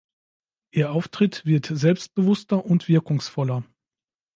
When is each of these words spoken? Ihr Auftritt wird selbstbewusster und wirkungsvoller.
Ihr 0.71 0.91
Auftritt 0.91 1.45
wird 1.45 1.67
selbstbewusster 1.67 2.65
und 2.65 2.87
wirkungsvoller. 2.87 3.63